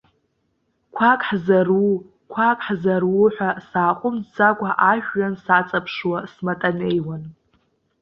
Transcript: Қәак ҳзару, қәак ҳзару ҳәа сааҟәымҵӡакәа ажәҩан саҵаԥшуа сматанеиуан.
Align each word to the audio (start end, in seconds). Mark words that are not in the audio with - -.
Қәак 0.95 1.21
ҳзару, 1.29 1.91
қәак 2.33 2.59
ҳзару 2.67 3.23
ҳәа 3.35 3.49
сааҟәымҵӡакәа 3.69 4.69
ажәҩан 4.91 5.33
саҵаԥшуа 5.43 6.17
сматанеиуан. 6.33 7.23